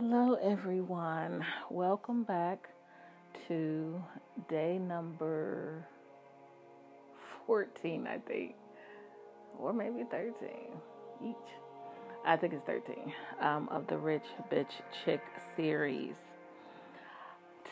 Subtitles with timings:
[0.00, 1.44] Hello, everyone.
[1.70, 2.68] Welcome back
[3.48, 4.00] to
[4.48, 5.84] day number
[7.48, 8.54] 14, I think,
[9.58, 10.34] or maybe 13
[11.26, 11.34] each.
[12.24, 14.70] I think it's 13 um, of the Rich Bitch
[15.04, 15.20] Chick
[15.56, 16.14] series.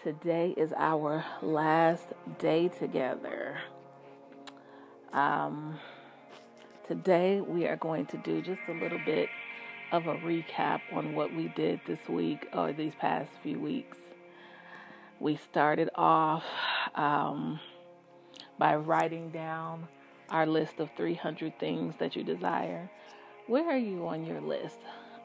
[0.02, 2.06] Today is our last
[2.40, 3.56] day together.
[5.12, 5.78] Um,
[6.88, 9.28] today we are going to do just a little bit
[9.92, 13.98] of a recap on what we did this week or these past few weeks.
[15.20, 16.44] We started off
[16.94, 17.60] um,
[18.58, 19.86] by writing down
[20.28, 22.90] our list of 300 things that you desire.
[23.46, 24.78] Where are you on your list?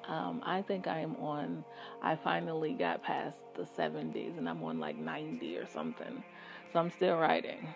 [0.08, 1.64] Um, I think I am on,
[2.02, 6.24] I finally got past the 70s and I'm on like 90 or something.
[6.72, 7.68] So I'm still writing.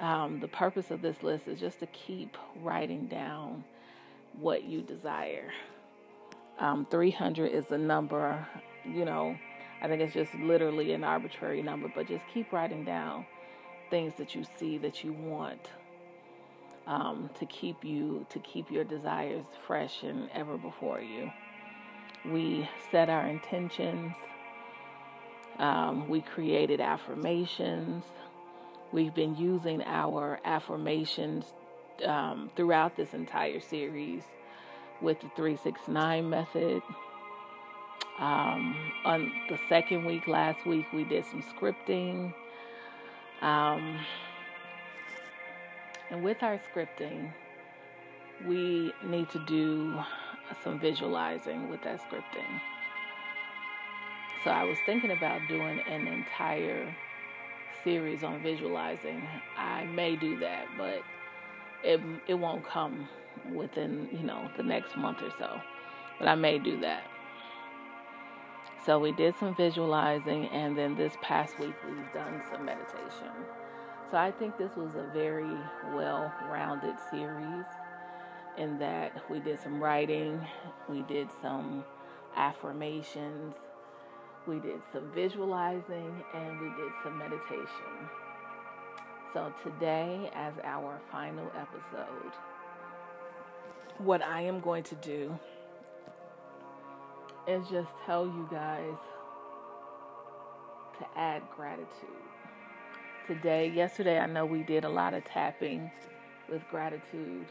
[0.00, 3.64] Um, the purpose of this list is just to keep writing down
[4.38, 5.50] what you desire.
[6.62, 8.46] Um, 300 is a number,
[8.84, 9.36] you know,
[9.82, 13.26] I think it's just literally an arbitrary number, but just keep writing down
[13.90, 15.70] things that you see that you want
[16.86, 21.32] um, to keep you, to keep your desires fresh and ever before you.
[22.24, 24.14] We set our intentions.
[25.58, 28.04] Um, we created affirmations.
[28.92, 31.44] We've been using our affirmations
[32.04, 34.22] um, throughout this entire series
[35.02, 36.82] with the 369 method.
[38.18, 42.32] Um, on the second week, last week, we did some scripting.
[43.40, 43.98] Um,
[46.10, 47.32] and with our scripting,
[48.46, 49.98] we need to do
[50.62, 52.60] some visualizing with that scripting.
[54.44, 56.94] So I was thinking about doing an entire
[57.84, 59.22] series on visualizing.
[59.56, 61.02] I may do that, but
[61.82, 63.08] it it won't come
[63.54, 65.60] within, you know, the next month or so.
[66.18, 67.04] But I may do that.
[68.84, 73.30] So we did some visualizing, and then this past week we've done some meditation.
[74.10, 75.56] So I think this was a very
[75.94, 77.64] well rounded series
[78.58, 80.44] in that we did some writing,
[80.88, 81.84] we did some
[82.36, 83.54] affirmations,
[84.46, 88.10] we did some visualizing, and we did some meditation.
[89.32, 92.32] So today, as our final episode,
[94.04, 95.38] what I am going to do
[97.46, 98.96] is just tell you guys
[100.98, 101.88] to add gratitude.
[103.26, 105.90] Today, yesterday, I know we did a lot of tapping
[106.50, 107.46] with gratitude.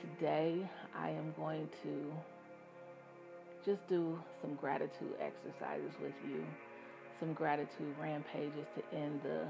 [0.00, 0.58] Today,
[0.98, 2.12] I am going to
[3.64, 6.44] just do some gratitude exercises with you,
[7.18, 9.46] some gratitude rampages to end the,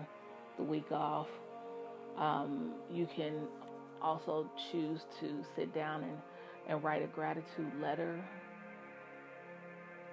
[0.57, 1.29] the week off.
[2.17, 3.35] Um, you can
[4.07, 6.17] also choose to sit down and,
[6.69, 8.23] and write a gratitude letter.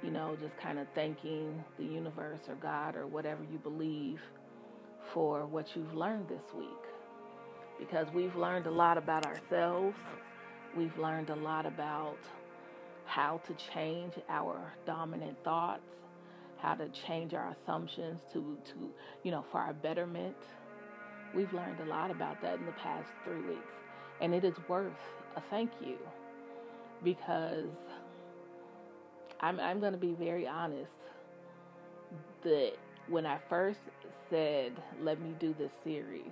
[0.01, 4.19] You know, just kind of thanking the universe or God or whatever you believe
[5.13, 6.67] for what you've learned this week.
[7.79, 9.95] Because we've learned a lot about ourselves,
[10.75, 12.17] we've learned a lot about
[13.05, 15.85] how to change our dominant thoughts,
[16.57, 18.89] how to change our assumptions to, to
[19.21, 20.35] you know, for our betterment.
[21.35, 23.82] We've learned a lot about that in the past three weeks.
[24.23, 24.93] And it is worth
[25.35, 25.97] a thank you
[27.03, 27.67] because
[29.41, 30.93] I'm, I'm going to be very honest
[32.43, 32.71] that
[33.09, 33.81] when I first
[34.29, 36.31] said, let me do this series,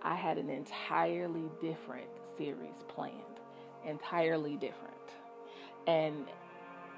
[0.00, 2.08] I had an entirely different
[2.38, 3.16] series planned.
[3.84, 4.94] Entirely different.
[5.88, 6.26] And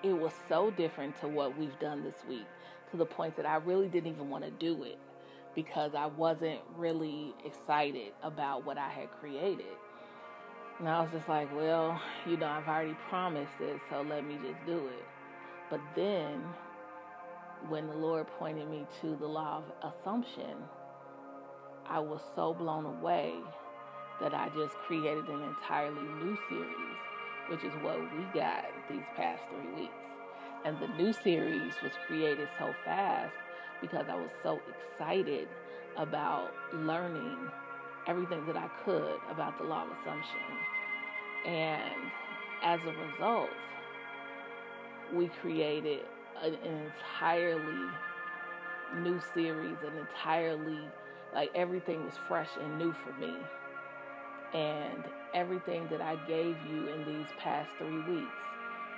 [0.02, 2.46] it was so different to what we've done this week
[2.90, 4.98] to the point that I really didn't even want to do it
[5.54, 9.64] because I wasn't really excited about what I had created.
[10.78, 14.34] And I was just like, well, you know, I've already promised it, so let me
[14.42, 15.04] just do it.
[15.70, 16.42] But then,
[17.68, 20.56] when the Lord pointed me to the law of assumption,
[21.88, 23.34] I was so blown away
[24.20, 26.98] that I just created an entirely new series,
[27.48, 29.94] which is what we got these past three weeks.
[30.64, 33.32] And the new series was created so fast
[33.80, 34.60] because I was so
[34.90, 35.46] excited
[35.96, 37.36] about learning
[38.06, 40.40] everything that I could about the law of assumption.
[41.46, 42.10] And
[42.62, 43.50] as a result,
[45.12, 46.00] we created
[46.42, 47.90] an entirely
[48.96, 50.80] new series, an entirely,
[51.34, 53.34] like everything was fresh and new for me.
[54.52, 55.04] And
[55.34, 58.30] everything that I gave you in these past three weeks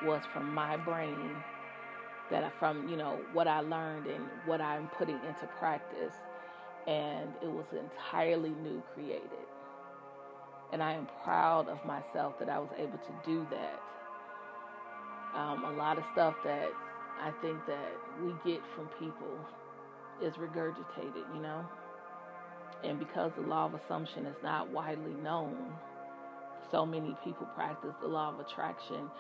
[0.05, 1.31] was from my brain,
[2.31, 6.14] that from, you know, what I learned and what I'm putting into practice.
[6.87, 9.47] And it was entirely new created.
[10.73, 13.81] And I am proud of myself that I was able to do that.
[15.35, 16.71] Um, a lot of stuff that
[17.21, 17.93] I think that
[18.23, 19.38] we get from people
[20.23, 21.65] is regurgitated, you know?
[22.85, 25.56] And because the law of assumption is not widely known,
[26.71, 29.11] so many people practice the law of attraction.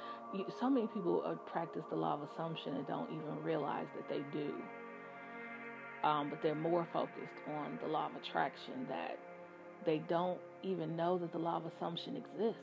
[0.60, 4.22] So many people uh, practice the law of assumption and don't even realize that they
[4.32, 4.52] do.
[6.06, 9.18] Um, but they're more focused on the law of attraction that
[9.84, 12.60] they don't even know that the law of assumption exists.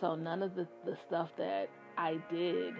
[0.00, 2.74] So none of the, the stuff that I did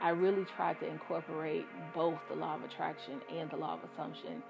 [0.00, 4.42] I really tried to incorporate both the law of attraction and the law of assumption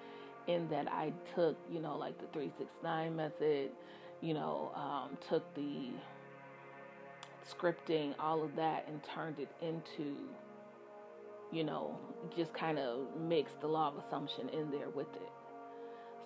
[0.48, 3.70] in that I took, you know, like the 369 method,
[4.20, 5.90] you know, um, took the
[7.48, 10.16] scripting, all of that, and turned it into,
[11.52, 11.98] you know,
[12.36, 15.30] just kind of mixed the law of assumption in there with it.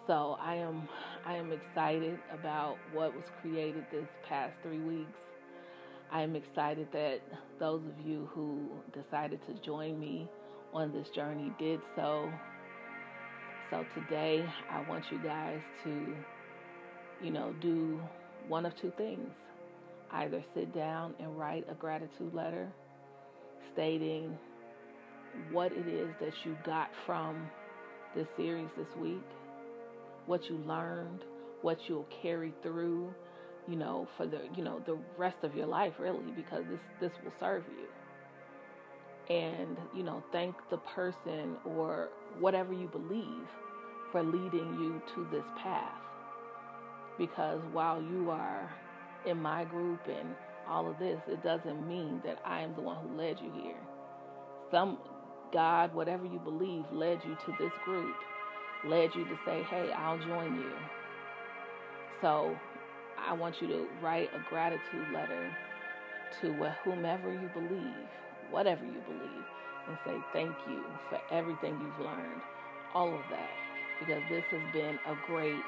[0.07, 0.89] So I am,
[1.27, 5.19] I am excited about what was created this past three weeks.
[6.11, 7.21] I am excited that
[7.59, 10.29] those of you who decided to join me
[10.73, 12.31] on this journey did so.
[13.71, 16.07] So today, I want you guys to,
[17.23, 18.01] you know, do
[18.49, 19.31] one of two things.
[20.11, 22.69] Either sit down and write a gratitude letter
[23.73, 24.37] stating
[25.51, 27.49] what it is that you got from
[28.15, 29.25] this series this week,
[30.27, 31.21] what you learned,
[31.63, 33.13] what you'll carry through
[33.69, 37.13] you know, for the you know the rest of your life really because this this
[37.25, 39.35] will serve you.
[39.35, 43.47] And you know, thank the person or whatever you believe
[44.11, 46.01] for leading you to this path.
[47.17, 48.71] Because while you are
[49.27, 50.35] in my group and
[50.69, 53.81] all of this, it doesn't mean that I am the one who led you here.
[54.71, 54.99] Some
[55.53, 58.15] God, whatever you believe, led you to this group,
[58.85, 60.73] led you to say, hey, I'll join you.
[62.21, 62.57] So
[63.19, 65.51] I want you to write a gratitude letter
[66.41, 66.53] to
[66.85, 68.07] whomever you believe,
[68.51, 69.45] whatever you believe,
[69.89, 72.41] and say thank you for everything you've learned,
[72.95, 73.51] all of that,
[74.01, 75.63] because this has been a great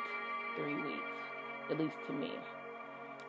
[0.56, 1.12] three weeks,
[1.70, 2.32] at least to me.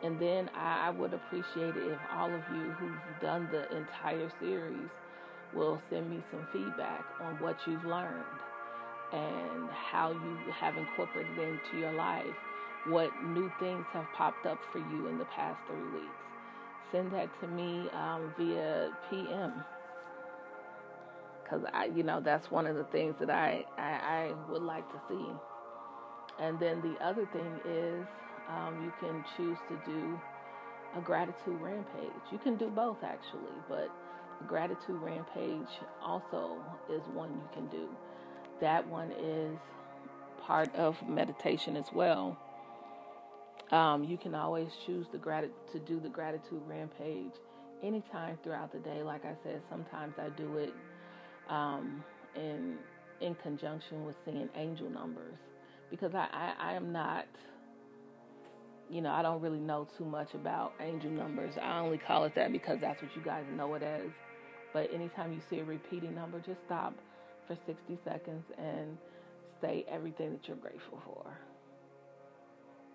[0.02, 4.90] And then I, would appreciate it if all of you who've done the entire series
[5.54, 8.24] will send me some feedback on what you've learned
[9.12, 12.26] and how you have incorporated into your life
[12.86, 16.14] what new things have popped up for you in the past three weeks.
[16.92, 19.52] Send that to me um, via PM.
[21.42, 24.88] Because I, you know, that's one of the things that I, I, I, would like
[24.92, 25.26] to see.
[26.38, 28.06] And then the other thing is
[28.48, 30.20] um, you can choose to do
[30.96, 32.22] a gratitude rampage.
[32.30, 33.90] You can do both actually, but
[34.46, 35.68] gratitude rampage
[36.02, 36.58] also
[36.90, 37.88] is one you can do.
[38.60, 39.58] That one is
[40.40, 42.38] part of meditation as well.
[43.72, 47.32] Um, you can always choose the grat- to do the gratitude rampage
[47.82, 49.02] anytime throughout the day.
[49.02, 50.74] Like I said, sometimes I do it
[51.48, 52.04] um,
[52.36, 52.76] in
[53.20, 55.36] in conjunction with seeing angel numbers
[55.90, 57.26] because I, I, I am not,
[58.90, 61.54] you know, I don't really know too much about angel numbers.
[61.60, 64.10] I only call it that because that's what you guys know it as.
[64.74, 66.94] But anytime you see a repeating number, just stop
[67.46, 68.98] for 60 seconds and
[69.60, 71.24] say everything that you're grateful for.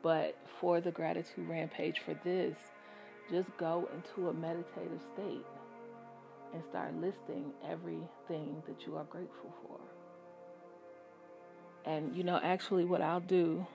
[0.04, 2.58] But for the gratitude rampage for this,
[3.32, 5.46] just go into a meditative state
[6.54, 9.80] and start listing everything that you are grateful for.
[11.90, 13.66] And you know, actually, what I'll do,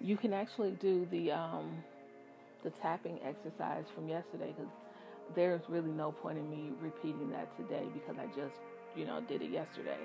[0.00, 1.82] you can actually do the um,
[2.62, 4.70] the tapping exercise from yesterday because
[5.34, 8.56] there's really no point in me repeating that today because I just
[8.96, 9.98] you know did it yesterday.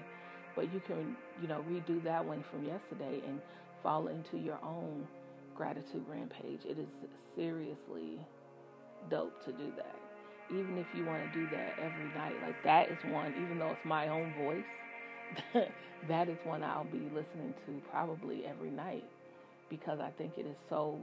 [0.55, 3.41] But you can you know redo that one from yesterday and
[3.83, 5.07] fall into your own
[5.55, 6.61] gratitude rampage.
[6.65, 6.87] It is
[7.35, 8.19] seriously
[9.09, 9.95] dope to do that.
[10.49, 13.71] Even if you want to do that every night, like that is one, even though
[13.73, 14.63] it's my own voice,
[16.09, 19.05] that is one I'll be listening to probably every night
[19.69, 20.99] because I think it is so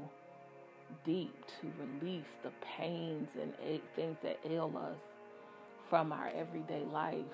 [1.04, 3.52] deep to release the pains and
[3.96, 4.98] things that ail us
[5.88, 7.24] from our everyday life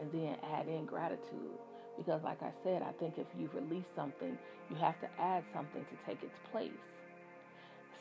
[0.00, 1.58] and then add in gratitude.
[1.96, 4.38] Because, like I said, I think if you release something,
[4.70, 6.70] you have to add something to take its place.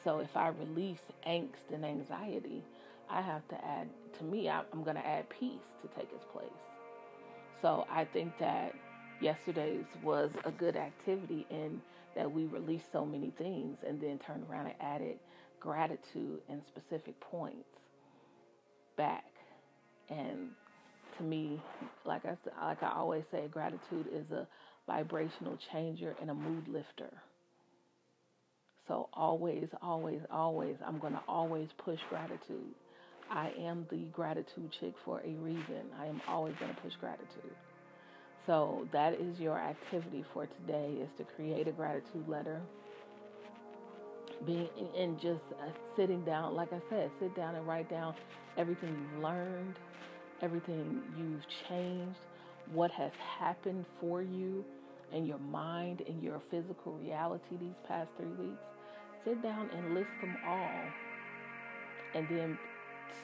[0.03, 2.63] So, if I release angst and anxiety,
[3.09, 6.49] I have to add, to me, I'm going to add peace to take its place.
[7.61, 8.73] So I think that
[9.21, 11.81] yesterday's was a good activity in
[12.15, 15.17] that we released so many things and then turned around and added
[15.59, 17.69] gratitude and specific points
[18.97, 19.25] back.
[20.09, 20.49] And
[21.17, 21.61] to me,
[22.05, 22.35] like I
[22.65, 24.47] like I always say, gratitude is a
[24.87, 27.11] vibrational changer and a mood lifter.
[28.87, 32.73] So always, always, always, I'm going to always push gratitude.
[33.29, 35.83] I am the gratitude chick for a reason.
[35.99, 37.55] I am always going to push gratitude.
[38.47, 42.59] So that is your activity for today is to create a gratitude letter.
[44.45, 48.15] Being and just uh, sitting down, like I said, sit down and write down
[48.57, 49.75] everything you've learned,
[50.41, 52.17] everything you've changed,
[52.73, 54.65] what has happened for you
[55.11, 58.63] in your mind and your physical reality these past three weeks.
[59.23, 60.81] Sit down and list them all.
[62.15, 62.57] And then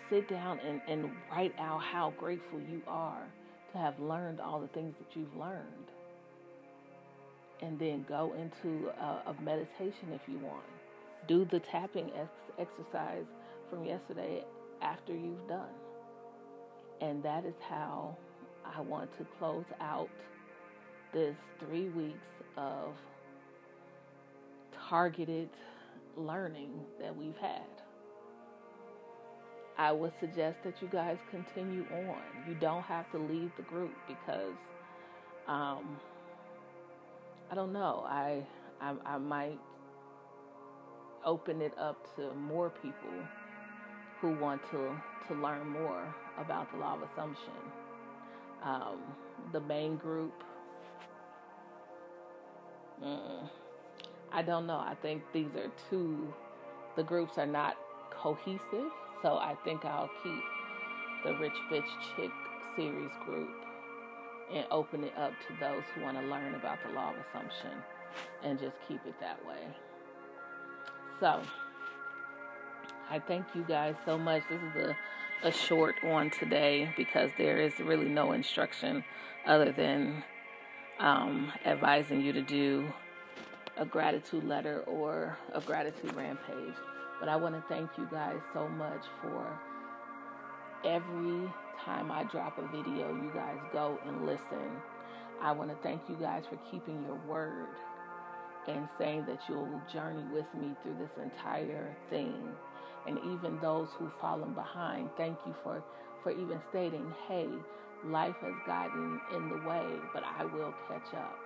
[0.10, 3.24] sit down and, and write out how grateful you are
[3.78, 5.92] have learned all the things that you've learned.
[7.62, 10.66] And then go into a, a meditation if you want.
[11.28, 12.30] Do the tapping ex-
[12.60, 13.26] exercise
[13.70, 14.44] from yesterday
[14.82, 15.74] after you've done.
[17.02, 18.16] And that is how
[18.66, 20.10] I want to close out
[21.14, 22.18] this three weeks
[22.58, 22.94] of
[24.90, 25.50] targeted
[26.16, 27.62] learning that we've had.
[29.78, 32.22] I would suggest that you guys continue on.
[32.48, 34.56] You don't have to leave the group because
[35.48, 36.00] um,
[37.52, 38.04] I don't know.
[38.08, 38.44] I,
[38.82, 39.60] I I might
[41.26, 43.14] open it up to more people
[44.20, 47.54] who want to to learn more about the law of assumption.
[48.64, 49.00] Um,
[49.54, 50.34] the main group.
[53.04, 53.48] Mm,
[54.32, 54.78] I don't know.
[54.78, 56.34] I think these are two.
[56.96, 57.78] The groups are not
[58.10, 60.44] cohesive so I think I'll keep
[61.24, 62.32] the Rich Bitch Chick
[62.76, 63.50] series group
[64.54, 67.72] and open it up to those who want to learn about the law of assumption
[68.44, 69.68] and just keep it that way.
[71.20, 71.42] So
[73.10, 74.44] I thank you guys so much.
[74.50, 74.76] This is
[75.44, 79.04] a, a short one today because there is really no instruction
[79.46, 80.24] other than
[81.00, 82.92] um, advising you to do
[83.78, 86.74] a gratitude letter or a gratitude rampage.
[87.20, 89.60] But I want to thank you guys so much for
[90.86, 91.50] every
[91.84, 94.70] time I drop a video, you guys go and listen.
[95.42, 97.68] I want to thank you guys for keeping your word
[98.68, 102.36] and saying that you'll journey with me through this entire thing.
[103.08, 105.84] And even those who've fallen behind, thank you for,
[106.24, 107.48] for even stating, hey,
[108.06, 111.38] life has gotten in the way, but I will catch up.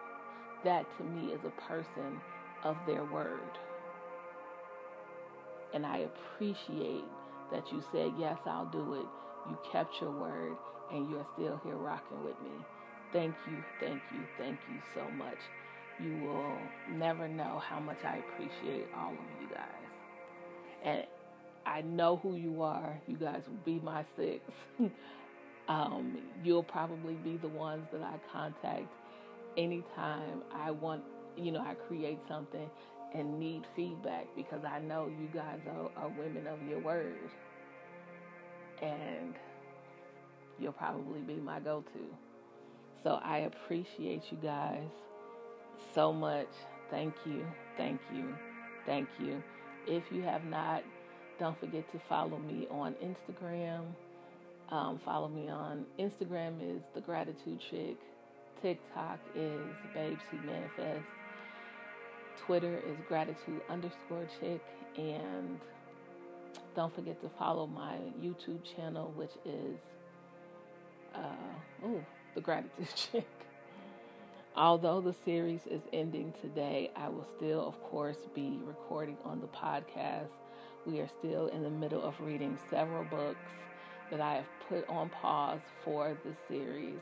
[0.63, 2.19] That to me is a person
[2.63, 3.57] of their word.
[5.73, 7.05] And I appreciate
[7.51, 9.05] that you said, Yes, I'll do it.
[9.49, 10.57] You kept your word
[10.93, 12.51] and you're still here rocking with me.
[13.13, 15.37] Thank you, thank you, thank you so much.
[15.99, 19.67] You will never know how much I appreciate all of you guys.
[20.83, 21.03] And
[21.65, 22.99] I know who you are.
[23.07, 24.41] You guys will be my six.
[25.67, 28.87] um, you'll probably be the ones that I contact
[29.57, 31.03] anytime I want,
[31.37, 32.69] you know, I create something
[33.13, 37.29] and need feedback because I know you guys are, are women of your word.
[38.81, 39.35] And
[40.59, 41.99] you'll probably be my go to.
[43.03, 44.89] So I appreciate you guys
[45.93, 46.49] so much.
[46.89, 47.45] Thank you,
[47.77, 48.35] thank you,
[48.85, 49.41] thank you.
[49.87, 50.83] If you have not,
[51.39, 53.85] don't forget to follow me on Instagram.
[54.69, 57.97] Um, follow me on Instagram is the Gratitude Chick.
[58.61, 59.61] TikTok is
[59.93, 61.05] Babes Who Manifest.
[62.45, 64.61] Twitter is gratitude underscore chick.
[64.97, 65.59] And
[66.75, 69.77] don't forget to follow my YouTube channel, which is,
[71.15, 72.03] uh, oh,
[72.35, 73.27] the gratitude chick.
[74.55, 79.47] Although the series is ending today, I will still, of course, be recording on the
[79.47, 80.27] podcast.
[80.85, 83.49] We are still in the middle of reading several books
[84.09, 86.99] that I have put on pause for this series,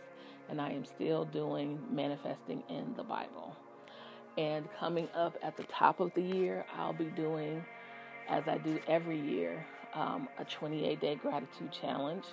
[0.48, 3.56] and I am still doing Manifesting in the Bible.
[4.40, 7.62] And coming up at the top of the year, I'll be doing,
[8.30, 12.24] as I do every year, um, a 28 day gratitude challenge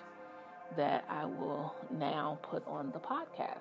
[0.77, 3.59] that I will now put on the podcast.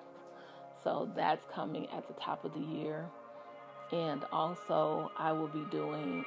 [0.84, 3.04] So that's coming at the top of the year.
[3.90, 6.24] And also, I will be doing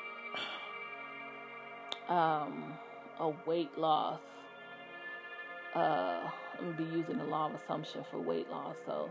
[2.10, 2.74] um,
[3.22, 4.20] a weight loss.
[5.74, 8.76] Uh, I'm going to be using the law of assumption for weight loss.
[8.86, 9.10] So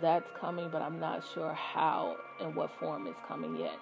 [0.00, 3.78] that's coming, but I'm not sure how and what form it's coming yet.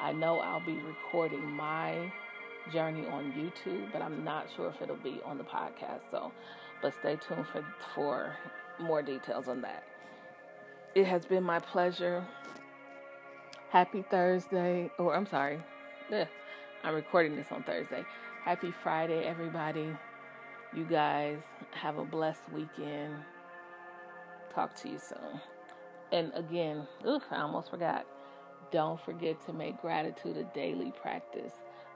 [0.00, 2.12] I know I'll be recording my
[2.72, 6.00] journey on YouTube, but I'm not sure if it'll be on the podcast.
[6.10, 6.32] So,
[6.82, 8.36] but stay tuned for for
[8.78, 9.84] more details on that.
[10.94, 12.26] It has been my pleasure.
[13.70, 15.60] Happy Thursday, or I'm sorry,
[16.84, 18.04] I'm recording this on Thursday.
[18.44, 19.90] Happy Friday, everybody.
[20.74, 21.38] You guys
[21.72, 23.14] have a blessed weekend.
[24.54, 25.40] Talk to you soon.
[26.12, 28.06] And again, ugh, I almost forgot.
[28.72, 31.52] Don't forget to make gratitude a daily practice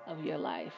[0.06, 0.72] of your life.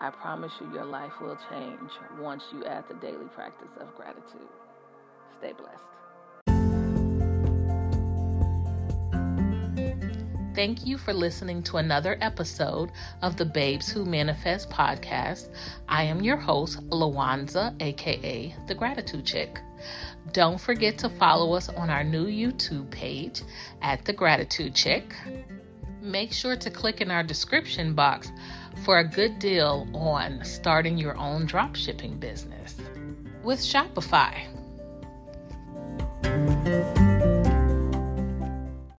[0.00, 4.48] I promise you, your life will change once you add the daily practice of gratitude.
[5.38, 5.82] Stay blessed.
[10.54, 12.92] Thank you for listening to another episode
[13.22, 15.48] of the Babes Who Manifest podcast.
[15.88, 19.60] I am your host, Lawanza, aka The Gratitude Chick.
[20.32, 23.42] Don't forget to follow us on our new YouTube page
[23.80, 25.14] at The Gratitude Chick.
[26.00, 28.32] Make sure to click in our description box
[28.84, 32.76] for a good deal on starting your own dropshipping business
[33.42, 34.48] with Shopify.